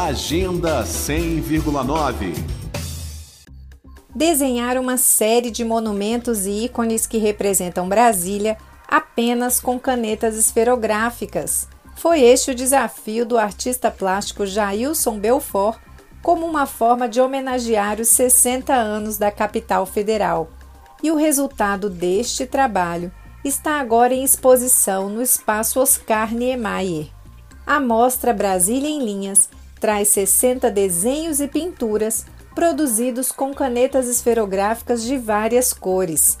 Agenda 0.00 0.84
100,9 0.84 2.32
Desenhar 4.14 4.78
uma 4.78 4.96
série 4.96 5.50
de 5.50 5.64
monumentos 5.64 6.46
e 6.46 6.66
ícones 6.66 7.04
que 7.04 7.18
representam 7.18 7.88
Brasília 7.88 8.56
apenas 8.86 9.58
com 9.58 9.76
canetas 9.76 10.36
esferográficas. 10.36 11.66
Foi 11.96 12.20
este 12.20 12.52
o 12.52 12.54
desafio 12.54 13.26
do 13.26 13.36
artista 13.36 13.90
plástico 13.90 14.46
Jailson 14.46 15.18
Belfort 15.18 15.80
como 16.22 16.46
uma 16.46 16.64
forma 16.64 17.08
de 17.08 17.20
homenagear 17.20 18.00
os 18.00 18.06
60 18.06 18.72
anos 18.72 19.18
da 19.18 19.32
capital 19.32 19.84
federal. 19.84 20.48
E 21.02 21.10
o 21.10 21.16
resultado 21.16 21.90
deste 21.90 22.46
trabalho 22.46 23.10
está 23.44 23.80
agora 23.80 24.14
em 24.14 24.22
exposição 24.22 25.08
no 25.08 25.20
espaço 25.20 25.80
Oscar 25.80 26.32
Niemeyer. 26.32 27.08
A 27.66 27.80
mostra 27.80 28.32
Brasília 28.32 28.88
em 28.88 29.04
Linhas 29.04 29.50
traz 29.78 30.08
60 30.08 30.70
desenhos 30.70 31.40
e 31.40 31.48
pinturas 31.48 32.26
produzidos 32.54 33.30
com 33.30 33.54
canetas 33.54 34.08
esferográficas 34.08 35.04
de 35.04 35.16
várias 35.16 35.72
cores. 35.72 36.38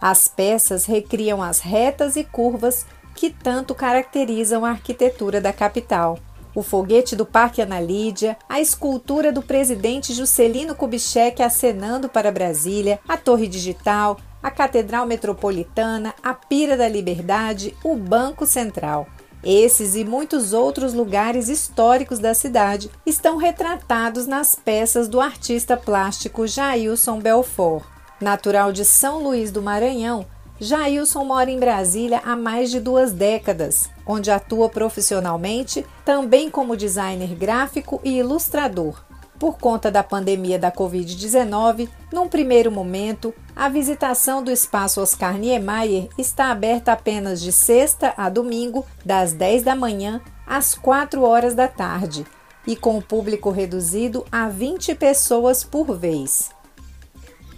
As 0.00 0.28
peças 0.28 0.86
recriam 0.86 1.42
as 1.42 1.60
retas 1.60 2.16
e 2.16 2.24
curvas 2.24 2.86
que 3.14 3.30
tanto 3.30 3.74
caracterizam 3.74 4.64
a 4.64 4.70
arquitetura 4.70 5.40
da 5.40 5.52
capital 5.52 6.18
o 6.54 6.62
foguete 6.62 7.14
do 7.14 7.24
Parque 7.24 7.62
Ana 7.62 7.80
Lídia, 7.80 8.36
a 8.48 8.60
escultura 8.60 9.32
do 9.32 9.42
presidente 9.42 10.12
Juscelino 10.12 10.74
Kubitschek 10.74 11.42
acenando 11.42 12.08
para 12.08 12.32
Brasília, 12.32 12.98
a 13.08 13.16
Torre 13.16 13.46
Digital, 13.46 14.18
a 14.42 14.50
Catedral 14.50 15.06
Metropolitana, 15.06 16.14
a 16.22 16.34
Pira 16.34 16.76
da 16.76 16.88
Liberdade, 16.88 17.76
o 17.84 17.94
Banco 17.96 18.46
Central. 18.46 19.06
Esses 19.42 19.94
e 19.94 20.04
muitos 20.04 20.52
outros 20.52 20.92
lugares 20.92 21.48
históricos 21.48 22.18
da 22.18 22.34
cidade 22.34 22.90
estão 23.06 23.38
retratados 23.38 24.26
nas 24.26 24.54
peças 24.54 25.08
do 25.08 25.18
artista 25.20 25.76
plástico 25.76 26.46
Jailson 26.46 27.18
Belfort. 27.18 27.84
Natural 28.20 28.70
de 28.70 28.84
São 28.84 29.22
Luís 29.22 29.50
do 29.50 29.62
Maranhão, 29.62 30.26
Jailson 30.60 31.24
mora 31.24 31.50
em 31.50 31.58
Brasília 31.58 32.20
há 32.22 32.36
mais 32.36 32.70
de 32.70 32.78
duas 32.78 33.12
décadas, 33.12 33.88
onde 34.06 34.30
atua 34.30 34.68
profissionalmente, 34.68 35.86
também 36.04 36.50
como 36.50 36.76
designer 36.76 37.34
gráfico 37.34 37.98
e 38.04 38.18
ilustrador. 38.18 39.02
Por 39.40 39.56
conta 39.56 39.90
da 39.90 40.02
pandemia 40.02 40.58
da 40.58 40.70
Covid-19, 40.70 41.88
num 42.12 42.28
primeiro 42.28 42.70
momento, 42.70 43.32
a 43.56 43.70
visitação 43.70 44.44
do 44.44 44.50
espaço 44.50 45.00
Oscar 45.00 45.38
Niemeyer 45.38 46.10
está 46.18 46.50
aberta 46.50 46.92
apenas 46.92 47.40
de 47.40 47.50
sexta 47.50 48.12
a 48.18 48.28
domingo, 48.28 48.84
das 49.02 49.32
10 49.32 49.62
da 49.62 49.74
manhã 49.74 50.20
às 50.46 50.74
4 50.74 51.22
horas 51.22 51.54
da 51.54 51.66
tarde, 51.66 52.26
e 52.66 52.76
com 52.76 52.98
o 52.98 53.02
público 53.02 53.48
reduzido 53.48 54.26
a 54.30 54.46
20 54.46 54.94
pessoas 54.94 55.64
por 55.64 55.96
vez. 55.96 56.50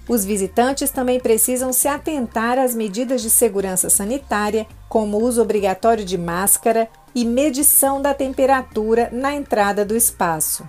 Os 0.09 0.25
visitantes 0.25 0.89
também 0.93 1.19
precisam 1.19 1.73
se 1.73 1.89
atentar 1.89 2.61
às 2.61 2.77
medidas 2.77 3.23
de 3.23 3.29
segurança 3.29 3.91
sanitária, 3.91 4.69
como 4.89 5.19
o 5.19 5.25
uso 5.25 5.43
obrigatório 5.43 6.05
de 6.05 6.17
máscara 6.17 6.89
e 7.13 7.25
medição 7.25 8.01
da 8.01 8.15
temperatura 8.15 9.09
na 9.11 9.35
entrada 9.35 9.85
do 9.85 9.97
espaço. 9.97 10.65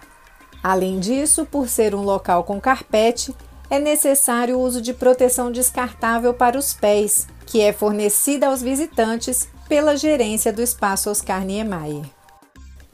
Além 0.63 0.97
disso, 0.99 1.45
por 1.45 1.67
ser 1.67 1.93
um 1.93 2.01
local 2.01 2.45
com 2.45 2.61
carpete, 2.61 3.35
é 3.69 3.79
necessário 3.79 4.57
o 4.57 4.61
uso 4.61 4.81
de 4.81 4.93
proteção 4.93 5.51
descartável 5.51 6.33
para 6.33 6.57
os 6.57 6.73
pés, 6.73 7.27
que 7.45 7.59
é 7.59 7.73
fornecida 7.73 8.47
aos 8.47 8.61
visitantes 8.61 9.49
pela 9.67 9.97
gerência 9.97 10.53
do 10.53 10.61
espaço 10.61 11.09
Oscar 11.09 11.43
Niemeyer. 11.43 12.05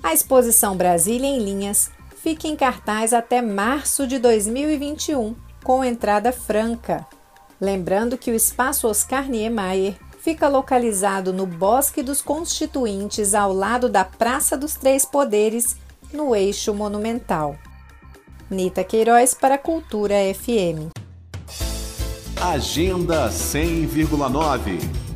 A 0.01 0.13
exposição 0.13 0.75
Brasília 0.75 1.27
em 1.27 1.39
Linhas 1.39 1.91
fica 2.17 2.47
em 2.47 2.55
cartaz 2.55 3.13
até 3.13 3.41
março 3.41 4.07
de 4.07 4.17
2021 4.17 5.35
com 5.63 5.83
entrada 5.83 6.31
franca. 6.31 7.05
Lembrando 7.59 8.17
que 8.17 8.31
o 8.31 8.35
espaço 8.35 8.87
Oscar 8.87 9.29
Niemeyer 9.29 9.97
fica 10.19 10.47
localizado 10.47 11.33
no 11.33 11.45
Bosque 11.45 12.01
dos 12.01 12.21
Constituintes, 12.21 13.33
ao 13.33 13.53
lado 13.53 13.89
da 13.89 14.05
Praça 14.05 14.57
dos 14.57 14.75
Três 14.75 15.05
Poderes, 15.05 15.75
no 16.13 16.35
eixo 16.35 16.73
monumental. 16.73 17.55
Nita 18.49 18.83
Queiroz 18.83 19.33
para 19.33 19.57
Cultura 19.57 20.15
FM. 20.33 20.89
Agenda 22.41 23.29
100,9 23.29 25.08